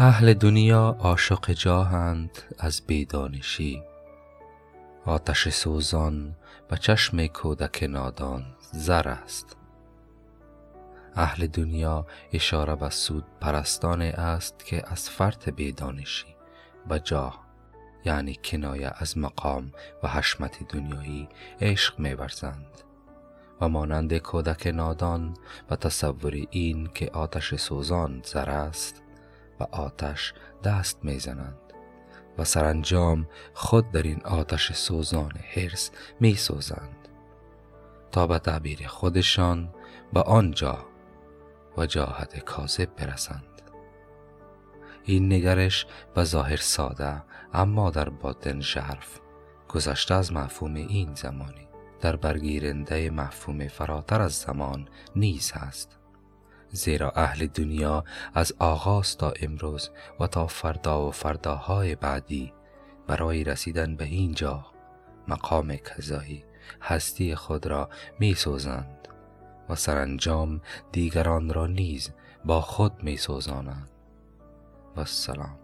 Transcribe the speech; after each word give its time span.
اهل 0.00 0.34
دنیا 0.34 0.96
عاشق 1.00 1.50
جاهند 1.50 2.30
از 2.58 2.82
بیدانشی. 2.86 3.82
آتش 5.04 5.48
سوزان 5.48 6.36
به 6.68 6.76
چشم 6.76 7.26
کودک 7.26 7.86
نادان 7.90 8.44
زر 8.72 9.08
است. 9.08 9.56
اهل 11.14 11.46
دنیا 11.46 12.06
اشاره 12.32 12.76
به 12.76 12.90
سود 12.90 13.24
پرستان 13.40 14.02
است 14.02 14.64
که 14.64 14.82
از 14.86 15.10
فرط 15.10 15.48
بیدانشی 15.48 16.36
به 16.88 17.00
جاه 17.00 17.44
یعنی 18.04 18.36
کنایه 18.44 18.92
از 18.96 19.18
مقام 19.18 19.72
و 20.02 20.08
حشمت 20.08 20.68
دنیایی 20.68 21.28
عشق 21.60 21.98
میورزند 21.98 22.82
و 23.60 23.68
مانند 23.68 24.18
کودک 24.18 24.66
نادان 24.66 25.36
و 25.70 25.76
تصور 25.76 26.46
این 26.50 26.88
که 26.94 27.10
آتش 27.10 27.54
سوزان 27.54 28.20
زر 28.24 28.50
است 28.50 29.02
و 29.60 29.66
آتش 29.72 30.34
دست 30.64 31.04
می‌زنند. 31.04 31.58
و 32.38 32.44
سرانجام 32.44 33.28
خود 33.54 33.90
در 33.90 34.02
این 34.02 34.20
آتش 34.24 34.72
سوزان 34.72 35.32
حرس 35.54 35.90
می 36.20 36.34
سوزند 36.34 37.08
تا 38.12 38.26
به 38.26 38.38
تعبیر 38.38 38.86
خودشان 38.86 39.74
به 40.12 40.22
آنجا 40.22 40.86
و 41.76 41.86
جاهد 41.86 42.38
کاذب 42.38 42.88
برسند. 42.96 43.62
این 45.04 45.32
نگرش 45.32 45.86
به 46.14 46.24
ظاهر 46.24 46.56
ساده 46.56 47.22
اما 47.52 47.90
در 47.90 48.08
باطن 48.08 48.60
ژرف 48.60 49.20
گذشته 49.68 50.14
از 50.14 50.32
مفهوم 50.32 50.74
این 50.74 51.14
زمانی. 51.14 51.68
در 52.00 52.16
برگیرنده 52.16 53.10
مفهوم 53.10 53.68
فراتر 53.68 54.22
از 54.22 54.32
زمان 54.32 54.88
نیز 55.16 55.52
هست. 55.52 55.97
زیرا 56.70 57.10
اهل 57.10 57.46
دنیا 57.46 58.04
از 58.34 58.54
آغاز 58.58 59.16
تا 59.16 59.32
امروز 59.42 59.90
و 60.20 60.26
تا 60.26 60.46
فردا 60.46 61.08
و 61.08 61.10
فرداهای 61.10 61.94
بعدی 61.94 62.52
برای 63.06 63.44
رسیدن 63.44 63.96
به 63.96 64.04
اینجا 64.04 64.66
مقام 65.28 65.76
کذایی 65.76 66.44
هستی 66.82 67.34
خود 67.34 67.66
را 67.66 67.88
می 68.18 68.34
سوزند 68.34 69.08
و 69.68 69.74
سرانجام 69.74 70.60
دیگران 70.92 71.54
را 71.54 71.66
نیز 71.66 72.10
با 72.44 72.60
خود 72.60 73.02
می 73.02 73.16
سوزانند 73.16 73.88
و 74.96 75.00
السلام 75.00 75.58